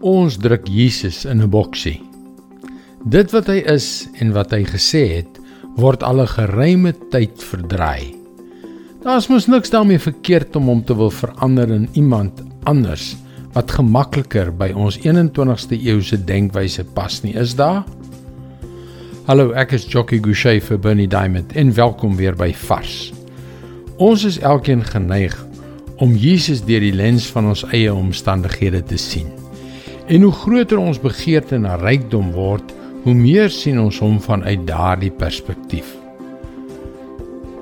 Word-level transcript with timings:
Ons 0.00 0.38
druk 0.40 0.64
Jesus 0.64 1.26
in 1.28 1.42
'n 1.42 1.50
boksie. 1.50 2.00
Dit 3.04 3.32
wat 3.32 3.46
hy 3.46 3.60
is 3.68 4.08
en 4.20 4.32
wat 4.32 4.50
hy 4.50 4.64
gesê 4.64 5.20
het, 5.20 5.40
word 5.76 6.02
al 6.02 6.22
'n 6.22 6.26
geruime 6.26 6.94
tyd 7.10 7.36
verdraai. 7.36 8.16
Daar's 9.02 9.28
mos 9.28 9.46
niks 9.46 9.70
daarmee 9.70 9.98
verkeerd 9.98 10.56
om 10.56 10.66
hom 10.68 10.84
te 10.84 10.96
wil 10.96 11.10
verander 11.10 11.70
in 11.70 11.88
iemand 11.92 12.42
anders 12.64 13.16
wat 13.52 13.70
gemakliker 13.70 14.56
by 14.56 14.72
ons 14.72 14.98
21ste 14.98 15.76
eeuse 15.76 16.24
denkwyse 16.24 16.84
pas 16.84 17.22
nie, 17.22 17.34
is 17.34 17.54
daar? 17.54 17.84
Hallo, 19.26 19.50
ek 19.52 19.72
is 19.72 19.84
Jockey 19.84 20.18
Gouchee 20.18 20.60
vir 20.60 20.78
Bernie 20.78 21.08
Diamond 21.08 21.52
en 21.52 21.74
welkom 21.74 22.16
weer 22.16 22.34
by 22.34 22.54
Vars. 22.54 23.12
Ons 23.98 24.24
is 24.24 24.38
elkeen 24.38 24.84
geneig 24.84 25.46
om 25.98 26.16
Jesus 26.16 26.64
deur 26.64 26.80
die 26.80 26.94
lens 26.94 27.26
van 27.26 27.46
ons 27.46 27.64
eie 27.64 27.94
omstandighede 27.94 28.82
te 28.82 28.96
sien. 28.96 29.39
En 30.10 30.24
hoe 30.26 30.32
groter 30.34 30.78
ons 30.82 30.98
begeerte 30.98 31.54
na 31.62 31.76
rykdom 31.78 32.32
word, 32.34 32.72
hoe 33.04 33.14
meer 33.14 33.50
sien 33.54 33.78
ons 33.78 34.00
hom 34.02 34.16
vanuit 34.18 34.64
daardie 34.66 35.12
perspektief. 35.14 35.92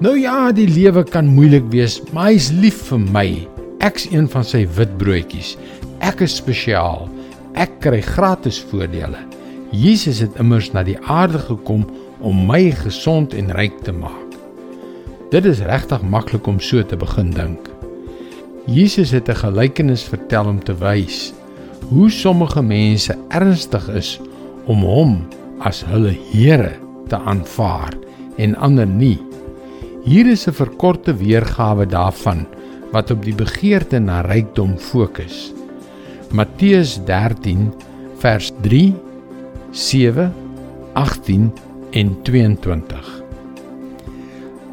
Nou 0.00 0.14
ja, 0.16 0.48
die 0.56 0.68
lewe 0.70 1.02
kan 1.04 1.28
moeilik 1.28 1.66
wees, 1.74 1.98
maar 2.14 2.30
hy's 2.30 2.48
lief 2.56 2.86
vir 2.88 3.02
my. 3.12 3.26
Ek's 3.84 4.06
een 4.08 4.30
van 4.32 4.46
sy 4.48 4.62
witbroodjies. 4.78 5.58
Ek 6.00 6.22
is 6.24 6.38
spesiaal. 6.40 7.04
Ek 7.52 7.74
kry 7.84 8.00
gratis 8.06 8.62
voordele. 8.70 9.20
Jesus 9.76 10.22
het 10.24 10.38
immers 10.40 10.70
na 10.72 10.86
die 10.86 10.96
aarde 11.04 11.42
gekom 11.50 11.84
om 12.24 12.46
my 12.48 12.70
gesond 12.80 13.36
en 13.36 13.52
ryk 13.58 13.76
te 13.84 13.92
maak. 13.92 14.38
Dit 15.34 15.44
is 15.44 15.60
regtig 15.68 16.00
maklik 16.00 16.48
om 16.48 16.62
so 16.64 16.80
te 16.80 16.96
begin 16.96 17.34
dink. 17.36 17.68
Jesus 18.64 19.12
het 19.12 19.28
'n 19.28 19.36
gelykenis 19.44 20.08
vertel 20.08 20.48
om 20.48 20.64
te 20.64 20.72
wys 20.72 21.34
hoe 21.88 22.10
sommige 22.10 22.62
mense 22.62 23.16
ernstig 23.28 23.88
is 23.88 24.16
om 24.66 24.82
hom 24.84 25.14
as 25.64 25.84
hulle 25.88 26.14
Here 26.30 26.74
te 27.08 27.16
aanvaar 27.16 27.94
en 28.36 28.56
ander 28.56 28.86
nie. 28.86 29.18
Hier 30.04 30.26
is 30.26 30.46
'n 30.48 30.52
verkorte 30.52 31.14
weergawe 31.16 31.86
daarvan 31.86 32.46
wat 32.92 33.10
op 33.10 33.24
die 33.24 33.34
begeerte 33.34 33.98
na 33.98 34.20
rykdom 34.20 34.78
fokus. 34.78 35.52
Matteus 36.30 36.98
13 37.04 37.72
vers 38.20 38.52
3 38.60 38.94
7 39.72 40.32
18 40.92 41.52
en 41.90 42.10
22 42.22 43.06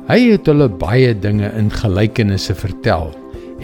Hy 0.09 0.17
het 0.33 0.49
hulle 0.51 0.67
baie 0.69 1.13
dinge 1.17 1.47
in 1.57 1.71
gelykenisse 1.71 2.55
vertel 2.59 3.13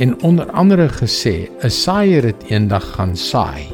en 0.01 0.21
onder 0.21 0.49
andere 0.51 0.89
gesê 0.89 1.35
'n 1.61 1.69
saaier 1.69 2.23
het 2.23 2.41
eendag 2.49 2.85
gaan 2.95 3.15
saai. 3.15 3.65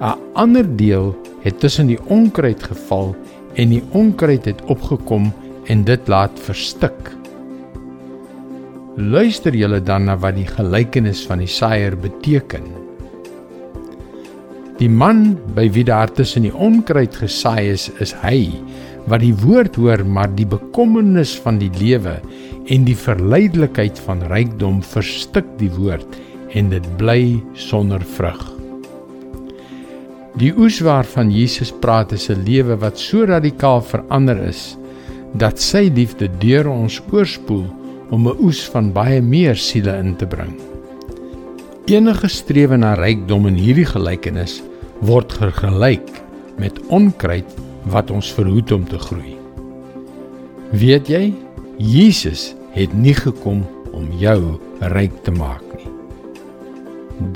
'n 0.00 0.18
Ander 0.32 0.76
deel 0.76 1.16
het 1.40 1.60
tussen 1.60 1.86
die 1.86 2.00
onkruid 2.04 2.62
geval 2.62 3.16
en 3.54 3.68
die 3.68 3.82
onkruid 3.90 4.44
het 4.44 4.64
opgekom 4.64 5.32
en 5.64 5.84
dit 5.84 6.08
laat 6.08 6.40
verstik. 6.40 7.16
Luister 8.96 9.54
julle 9.54 9.82
dan 9.82 10.04
na 10.04 10.16
wat 10.18 10.34
die 10.34 10.46
gelykenis 10.46 11.26
van 11.26 11.38
die 11.38 11.52
saaier 11.52 11.96
beteken. 11.96 12.85
Die 14.76 14.90
man 14.92 15.38
by 15.56 15.70
wie 15.72 15.86
daar 15.88 16.10
tussen 16.12 16.44
die 16.44 16.52
onkruid 16.52 17.14
gesaai 17.16 17.72
is, 17.72 17.86
is 18.04 18.12
hy 18.20 18.50
wat 19.08 19.22
die 19.22 19.34
woord 19.40 19.78
hoor, 19.80 20.02
maar 20.04 20.28
die 20.36 20.44
bekommernis 20.44 21.32
van 21.40 21.60
die 21.62 21.70
lewe 21.78 22.18
en 22.68 22.84
die 22.84 22.96
verleidelikheid 22.98 23.96
van 24.04 24.20
rykdom 24.28 24.82
verstik 24.84 25.48
die 25.60 25.70
woord 25.78 26.18
en 26.58 26.68
dit 26.74 26.84
bly 27.00 27.38
sonder 27.56 28.04
vrug. 28.16 28.42
Die 30.36 30.52
oes 30.52 30.82
waarvan 30.84 31.30
Jesus 31.32 31.72
praat 31.80 32.12
is 32.12 32.28
'n 32.28 32.44
lewe 32.44 32.76
wat 32.76 32.98
so 32.98 33.24
radikaal 33.24 33.80
verander 33.80 34.36
is 34.48 34.76
dat 35.32 35.58
sy 35.58 35.88
liefde 35.88 36.28
deur 36.38 36.68
ons 36.68 37.00
oorspoel 37.12 37.64
om 38.10 38.28
'n 38.28 38.36
oes 38.44 38.68
van 38.68 38.92
baie 38.92 39.22
meer 39.22 39.56
siele 39.56 39.96
in 39.96 40.16
te 40.16 40.26
bring. 40.26 40.52
Enige 41.86 42.28
strewe 42.28 42.76
na 42.76 42.94
rykdom 42.94 43.46
in 43.46 43.54
hierdie 43.54 43.86
gelykenis 43.86 44.62
word 45.04 45.32
vergelyk 45.36 46.08
met 46.56 46.78
onkruid 46.88 47.48
wat 47.92 48.10
ons 48.10 48.32
verhoed 48.32 48.72
om 48.72 48.84
te 48.88 48.98
groei. 48.98 49.36
Weet 50.72 51.08
jy, 51.08 51.30
Jesus 51.78 52.54
het 52.74 52.92
nie 52.96 53.14
gekom 53.14 53.62
om 53.92 54.08
jou 54.20 54.56
ryk 54.92 55.14
te 55.24 55.32
maak 55.32 55.64
nie. 55.76 55.90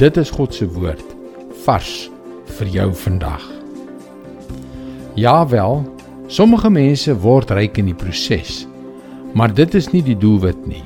Dit 0.00 0.18
is 0.20 0.32
God 0.34 0.54
se 0.56 0.68
woord 0.68 1.04
vars 1.64 2.10
vir 2.58 2.72
jou 2.74 2.88
vandag. 3.04 3.44
Ja 5.20 5.44
wel, 5.48 5.82
sommige 6.28 6.70
mense 6.70 7.14
word 7.22 7.52
ryk 7.54 7.78
in 7.80 7.90
die 7.90 7.96
proses, 7.96 8.64
maar 9.34 9.52
dit 9.54 9.74
is 9.74 9.90
nie 9.92 10.02
die 10.04 10.18
doelwit 10.18 10.60
nie. 10.66 10.84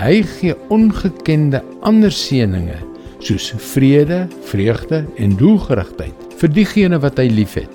Hy 0.00 0.22
gee 0.26 0.56
ongekende 0.72 1.60
ander 1.84 2.12
seënings 2.12 2.91
soos 3.22 3.52
vrede, 3.72 4.26
vreugde 4.50 5.04
en 5.16 5.36
doelgerigtheid 5.36 6.38
vir 6.40 6.48
diegene 6.48 6.98
wat 6.98 7.18
hy 7.18 7.28
liefhet. 7.30 7.70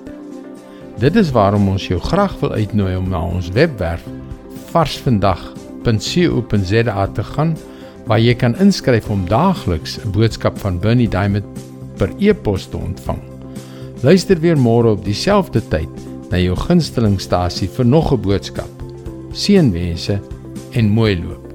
Dit 1.00 1.16
is 1.16 1.32
waarom 1.32 1.70
ons 1.70 1.88
jou 1.88 2.00
graag 2.00 2.40
wil 2.42 2.52
uitnooi 2.58 2.96
om 2.96 3.10
na 3.10 3.22
ons 3.22 3.52
webwerf 3.56 4.04
varsvandag.com 4.72 5.58
bernie.co.za 5.88 7.08
te 7.08 7.24
gaan 7.24 7.56
waar 8.08 8.20
jy 8.20 8.36
kan 8.40 8.56
inskryf 8.64 9.10
om 9.10 9.26
daagliks 9.28 9.98
'n 10.00 10.12
boodskap 10.12 10.58
van 10.58 10.80
Bernie 10.80 11.10
Diamond 11.10 11.46
per 11.98 12.10
e-pos 12.20 12.68
te 12.68 12.78
ontvang. 12.78 13.20
Luister 14.02 14.40
weer 14.40 14.58
môre 14.58 14.92
op 14.92 15.04
dieselfde 15.04 15.62
tyd 15.68 15.90
na 16.30 16.38
jou 16.38 16.56
gunstelingstasie 16.56 17.70
vir 17.70 17.86
nog 17.86 18.14
'n 18.14 18.22
boodskap. 18.22 18.70
Seënwense 19.32 20.20
en 20.72 20.90
mooi 20.90 21.16
loop. 21.16 21.47